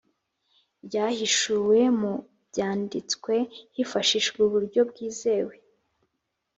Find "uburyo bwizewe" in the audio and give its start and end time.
4.47-5.53